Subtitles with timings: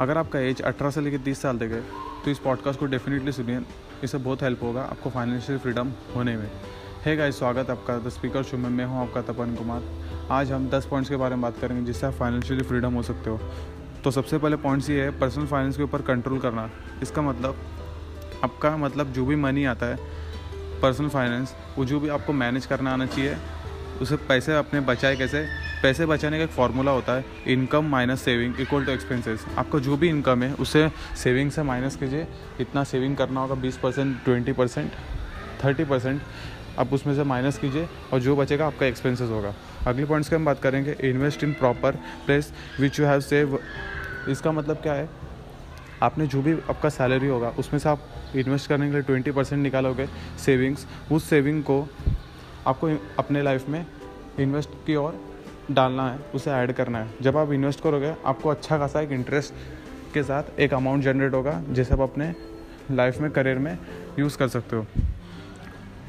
[0.00, 1.80] अगर आपका एज 18 से लेकर 30 साल तक है
[2.24, 3.60] तो इस पॉडकास्ट को डेफिनेटली सुनिए।
[4.04, 6.50] इससे बहुत हेल्प होगा आपको फाइनेंशियल फ्रीडम होने में।
[7.04, 9.82] है गाइस स्वागत आपका द स्पीकर शो में। मैं हूँ आपका तपन कुमार।
[10.30, 13.30] आज हम 10 पॉइंट्स के बारे में बात करेंगे जिससे आप फाइनेंशियली फ्रीडम हो सकते
[13.30, 13.40] हो।
[14.04, 16.70] तो सबसे पहले पॉइंट्स ये है पर्सनल फाइनेंस के ऊपर कंट्रोल करना।
[17.02, 17.56] इसका मतलब
[18.44, 19.96] आपका मतलब जो भी मनी आता है
[20.82, 23.36] पर्सनल फाइनेंस वो जो भी आपको मैनेज करना आना चाहिए,
[24.02, 25.46] उसे पैसे अपने बचाए कैसे?
[25.82, 29.96] पैसे बचाने का एक फार्मूला होता है income minus saving equal to expenses आपका जो
[29.96, 32.26] भी इनकम है, उसे सेविंग से माइनस कीजिए।
[32.60, 34.90] इतना सेविंग करना होगा, बीस percent twenty percent
[35.64, 36.20] thirty percent,
[36.78, 39.54] आप उसमें से माइनस कीजिए और जो बचेगा आपका एक्सपेंसेस होगा।
[39.86, 43.58] अगले पॉइंट्स की हम बात करेंगे invest in proper place which you have save
[44.28, 45.08] इसका मतलब क्या है?
[46.02, 48.00] आपने जो भी आपका सैलरी होगा, उसमें से आप
[48.36, 50.06] इन्वेस्ट करने के लिए ट्वेंटी परसेंट निकालोगे
[50.44, 51.80] सेविंग्स उस सेविंग को
[52.66, 53.84] आपको अपने लाइफ में
[54.40, 55.20] इन्वेस्ट की ओर
[55.70, 59.54] डालना है, उसे ऐड करना है। जब आप इन्वेस्ट करोगे, आपको अच्छा खासा एक इंटरेस्ट
[60.14, 62.34] के साथ एक अमाउंट जनरेट होगा, जिसे आप अपने
[62.90, 63.78] लाइफ में करियर में
[64.18, 64.86] यूज़ कर सकते हो।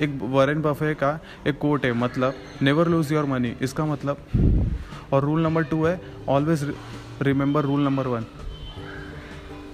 [0.00, 4.18] एक वरेन बफे का एक कोट है मतलब नेवर लूज़ योर मनी इसका मतलब
[5.12, 6.64] और रूल नंबर टू है always
[7.22, 8.26] remember rule number one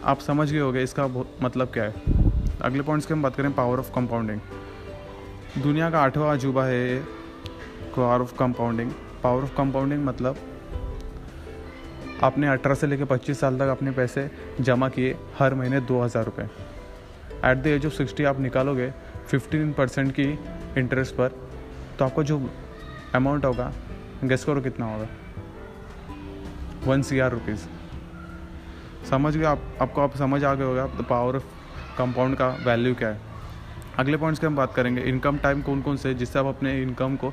[0.04, 1.06] आप समझ गए होगे इसका
[1.42, 1.94] मतलब क्या है।
[2.62, 4.40] अगले पॉइंट्स की हम बात करें पावर ऑफ़ कंपाउंडिंग
[5.62, 6.98] दुनिया का आठवां अजूबा है
[7.96, 8.90] power of compounding
[9.24, 10.36] power of compounding मतलब
[12.22, 16.24] आपने 18 से लेकर 25 साल तक अपने पैसे जमा किए हर महीने दो हज़ार
[16.24, 16.46] रुपये
[17.50, 18.92] at the age of sixty आप निकालोगे
[19.34, 20.28] 15 परसेंट की
[20.78, 21.28] इंटरेस्ट पर
[21.98, 22.50] तो आपको जो
[23.14, 23.72] अमाउंट होगा
[24.24, 25.08] गेस करो कितना होगा?
[26.84, 27.66] वन सी आर रुपीज़
[29.10, 29.62] समझ गए आप?
[29.82, 31.44] आपको आप समझ आ गए होगा द पावर ऑफ़
[31.98, 33.33] कंपाउंड का वैल्यू क्या है?
[33.98, 37.16] अगले पॉइंट्स की हम बात करेंगे इनकम टाइम कौन कौन से जिससे आप अपने इनकम
[37.16, 37.32] को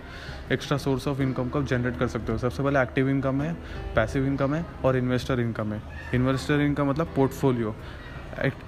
[0.52, 3.54] एक्स्ट्रा सोर्स ऑफ़ इनकम को जनरेट कर सकते हो। सबसे पहले एक्टिव इनकम है
[3.96, 5.82] पैसिव इनकम है और इन्वेस्टर इनकम है।
[6.16, 7.76] इन्वेस्टर इनकम मतलब पोर्टफोलियो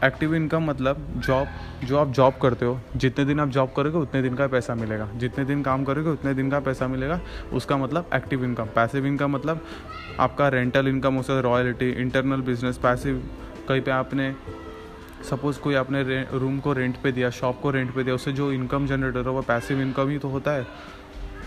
[0.03, 1.47] एक्टिव इनकम मतलब जॉब
[1.83, 5.07] जो आप जॉब करते हो, जितने दिन आप जॉब करोगे, उतने दिन का पैसा मिलेगा।
[5.15, 7.19] जितने दिन काम करोगे, उतने दिन का पैसा मिलेगा।
[7.53, 9.61] उसका मतलब एक्टिव इनकम पैसिव इनकम मतलब
[10.19, 13.23] आपका रेंटल इनकम हो सकता है रॉयल्टी इंटरनल बिज़नेस पैसिव
[13.69, 14.29] कहीं पे आपने
[15.23, 16.03] सपोज़ कोई आपने
[16.33, 19.21] रूम को रेंट पे दिया शॉप को रेंट पे दिया, उससे जो इनकम जनरेट हो
[19.21, 20.67] रहा है, वो पैसिव इनकम ही तो होता है।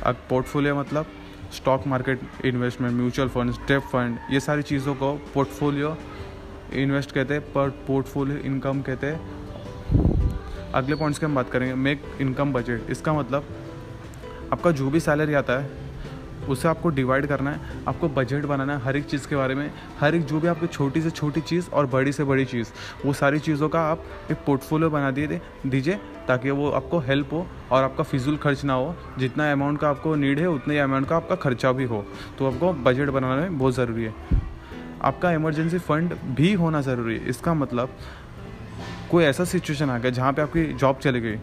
[0.02, 1.06] अब पोर्टफोलियो मतलब
[1.54, 5.96] stock market investment mutual fund debt fund ये सारी चीज़ों को पोर्टफोलियो
[6.74, 9.34] इन्वेस्ट कहते हैं, पर पोर्टफोलियो इनकम कहते हैं।
[10.74, 13.44] अगले पॉइंट्स की हम बात करेंगे मेक इनकम बजट इसका मतलब
[14.52, 15.85] आपका जो भी सैलरी आता है
[16.48, 19.70] उसे आपको डिवाइड करना है, आपको बजट बनाना है हर एक चीज़ के बारे में,
[20.00, 22.68] हर एक जो भी आपकी छोटी से छोटी चीज़ और बड़ी से बड़ी चीज़,
[23.06, 27.46] वो सारी चीज़ों का आप एक पोर्टफोलियो बना दिए दीजिए, ताकि वो आपको हेल्प हो
[27.70, 31.16] और आपका फिजूल खर्च ना हो। जितना अमाउंट का आपको नीड है, उतने अमाउंट का
[31.16, 32.04] आपका खर्चा भी हो।
[32.38, 34.14] तो आपको बजट बनाना में बहुत ज़रूरी है।
[35.02, 37.90] आपका इमरजेंसी फंड भी होना ज़रूरी है। इसका मतलब
[39.10, 41.36] कोई ऐसा सिचुएशन आ गया जहाँ पे आपकी जॉब चली गई।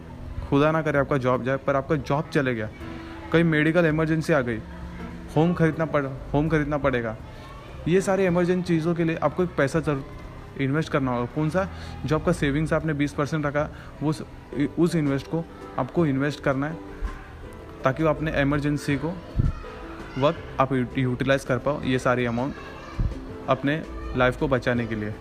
[0.48, 2.68] खुदा ना करे आपका जॉब जाए, पर आपका जॉब चले गया।
[3.32, 4.58] कहीं मेडिकल इमरजेंसी आ गई।
[5.36, 7.16] होम खरीदना पड़, होम खरीदना पड़ेगा।
[7.88, 9.82] ये सारी इमरजेंसी चीज़ों के लिए आपको एक पैसा
[10.60, 11.68] इन्वेस्ट करना होगा। कौन सा?
[12.06, 13.68] जो आपका सेविंग्स आपने बीस परसेंट रखा,
[14.02, 14.12] वो
[14.78, 15.44] उस इन्वेस्ट को
[15.78, 16.76] आपको इन्वेस्ट करना है,
[17.84, 19.08] ताकि वो अपने इमरजेंसी को
[20.18, 22.54] वक्त आप यूटिलाइज कर पाओ ये सारी अमाउंट
[23.48, 23.82] अपने
[24.16, 25.14] लाइफ को बचाने के लिए।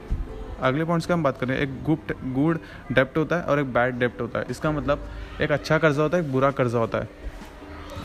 [0.62, 2.60] अगले पॉइंट्स का हम बात करें। एक गुड गुड
[2.92, 5.08] डेप्ट होता है और एक बैड डेप्ट होता है। इसका मतलब
[5.42, 7.10] एक अच्छा कर्जा होता है, एक बुरा कर्जा होता है।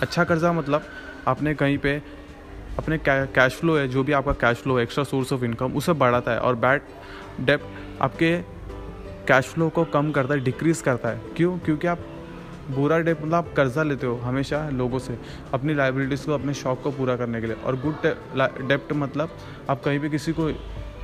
[0.03, 0.85] अच्छा कर्जा मतलब
[1.29, 2.01] आपने कहीं पे
[2.79, 5.93] अपने कैश फ्लो है, जो भी आपका कैश फ्लो है एक्स्ट्रा सोर्स ऑफ़ इनकम उसे
[5.95, 6.83] बढ़ाता है और बैड
[7.41, 8.37] डेप्ट आपके
[9.29, 11.59] कैश फ्लो को कम करता है डिक्रीज़ करता है। क्यों?
[11.59, 12.07] क्योंकि आप
[12.71, 15.19] बुरा डेप मतलब आप कर्जा लेते हो हमेशा लोगों से,
[15.55, 18.07] अपनी लाइबिलिटीज़ को, अपने शौक को पूरा करने के लिए। और गुड
[18.69, 19.37] डेप्ट मतलब
[19.71, 20.49] आप कहीं भी किसी को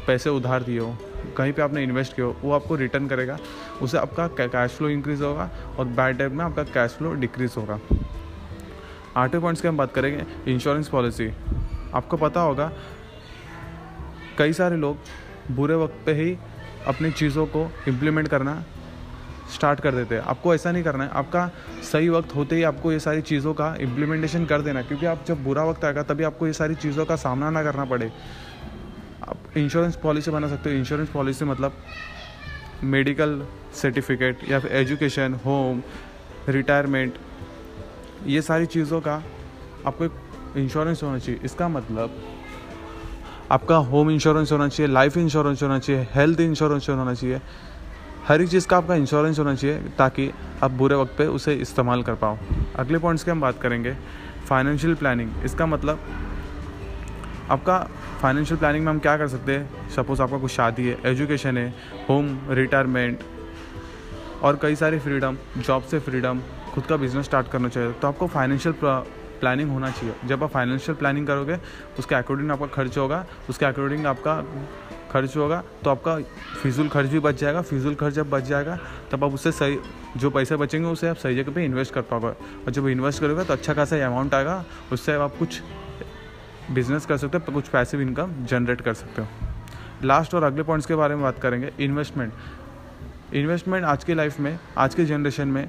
[0.06, 0.96] पैसे उधार दिए हो,
[1.36, 3.38] कहीं पे आपने इन्वेस्ट किया हो, वो आपको रिटर्न करेगा
[3.82, 7.80] उससे आपका कैश फ्लो इंक्रीज़ होगा और बैड डेप में आपका कैश फ्लो डिक्रीज़ होगा।
[9.16, 11.28] आठवें पॉइंट्स की हम बात करेंगे इंश्योरेंस पॉलिसी
[11.94, 12.70] आपको पता होगा,
[14.38, 14.96] कई सारे लोग
[15.50, 16.36] बुरे वक्त पे ही
[16.86, 18.64] अपनी चीज़ों को इम्प्लीमेंट करना
[19.54, 21.50] स्टार्ट कर देते हैं। आपको ऐसा नहीं करना है। आपका
[21.92, 25.42] सही वक्त होते ही आपको ये सारी चीज़ों का इम्प्लीमेंटेशन कर देना क्योंकि आप जब
[25.44, 28.10] बुरा वक्त आएगा, तभी आपको ये सारी चीज़ों का सामना ना करना पड़े।
[29.22, 31.76] आप इंश्योरेंस पॉलिसी बना सकते हो। इंश्योरेंस पॉलिसी मतलब
[32.84, 35.82] मेडिकल सर्टिफिकेट या फिर एजुकेशन होम
[36.48, 37.18] रिटायरमेंट
[38.26, 39.22] ये सारी चीज़ों का
[39.86, 40.12] आपको एक
[40.56, 42.20] इंश्योरेंस होना चाहिए। इसका मतलब
[43.52, 47.40] आपका होम इंश्योरेंस होना चाहिए लाइफ इंश्योरेंस होना चाहिए हेल्थ इंश्योरेंस होना चाहिए।
[48.28, 50.30] हर एक चीज़ का आपका इंश्योरेंस होना चाहिए ताकि
[50.62, 52.38] आप बुरे वक्त पे उसे इस्तेमाल कर पाओ।
[52.76, 53.94] अगले पॉइंट्स की हम बात करेंगे
[54.48, 56.00] फाइनेंशियल प्लानिंग इसका मतलब
[57.50, 57.78] आपका
[58.22, 59.90] फाइनेंशियल प्लानिंग में हम क्या कर सकते हैं?
[59.90, 61.68] सपोज़ आपका कुछ शादी है एजुकेशन है
[62.08, 63.24] होम रिटायरमेंट
[64.42, 66.40] और कई सारी फ्रीडम जॉब से फ्रीडम
[66.74, 68.74] खुद का बिज़नेस स्टार्ट करना चाहिए। तो आपको फाइनेंशियल
[69.40, 71.58] प्लानिंग होना चाहिए। जब आप फाइनेंशियल प्लानिंग करोगे,
[71.98, 74.40] उसके अकॉर्डिंग आपका खर्च होगा, उसके अकॉर्डिंग आपका
[75.12, 76.16] खर्च होगा तो आपका
[76.62, 78.78] फिजूल खर्च भी बच जाएगा। फिजूल खर्च जब बच जाएगा,
[79.12, 79.78] तब आप उससे सही,
[80.16, 83.44] जो पैसे बचेंगे, उसे आप सही जगह पे इन्वेस्ट कर पाओगे। और जब इन्वेस्ट करोगे
[83.44, 85.60] तो अच्छा खासा अमाउंट आएगा, उससे आप कुछ
[86.70, 89.28] बिज़नेस कर सकते हो, कुछ पैसिव इनकम जनरेट कर सकते हो।
[90.04, 92.32] लास्ट और अगले पॉइंट्स के बारे में बात करेंगे। इन्वेस्टमेंट
[93.34, 95.68] इन्वेस्टमेंट आज की लाइफ में, आज के जनरेशन में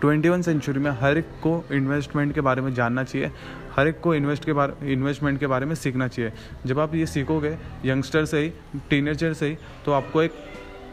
[0.00, 3.30] ट्वेंटी वन सेंचुरी में हर एक को इन्वेस्टमेंट के बारे में जानना चाहिए,
[3.76, 6.32] हर एक को इन्वेस्ट के बारे इन्वेस्टमेंट के बारे में सीखना चाहिए।
[6.66, 8.52] जब आप ये सीखोगे यंगस्टर से ही
[8.90, 10.32] टीनेजर से ही तो आपको एक,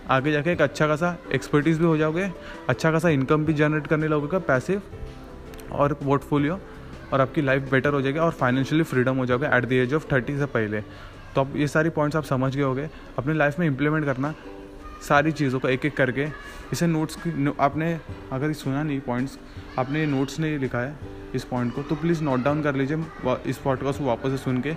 [0.10, 2.30] आगे जाके एक अच्छा खासा एक्सपर्टीज़ भी हो जाओगे
[2.70, 4.82] अच्छा खासा इनकम भी जनरेट करने लगोगे पैसिव
[5.72, 6.60] और पोर्टफोलियो
[7.14, 10.06] और आपकी लाइफ बेटर हो जाएगी और फाइनेंशियली फ्रीडम हो जाओगे at the age of
[10.14, 13.68] thirty से पहले। तो आप ये सारी पॉइंट्स आप समझ गए होगे। अपनी लाइफ में
[13.68, 14.34] इंप्लीमेंट करना
[15.02, 16.28] सारी चीज़ों को एक एक करके
[16.74, 18.00] इसे नोट्स की आपने
[18.32, 19.38] अगर सुना नहीं पॉइंट्स
[19.80, 20.96] आपने नोट्स नहीं लिखा है
[21.36, 23.04] इस पॉइंट को तो प्लीज़ नोट डाउन कर लीजिए
[23.46, 24.74] इस पॉडकास्ट को वापस से सुन के।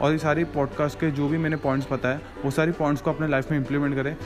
[0.00, 3.28] और ये सारी पॉडकास्ट के जो भी मैंने पॉइंट्स बताए, वो सारी पॉइंट्स को अपने
[3.28, 4.16] लाइफ में इंप्लीमेंट करें।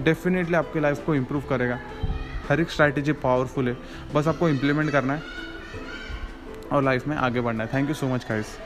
[0.00, 1.80] डेफिनेटली आपके लाइफ को इम्प्रूव करेगा।
[2.48, 3.76] हर एक स्ट्रैटेजी पावरफुल है।
[4.14, 5.22] बस आपको इम्प्लीमेंट करना है
[6.72, 8.56] और लाइफ में आगे बढ़ना है। Thank you so much guys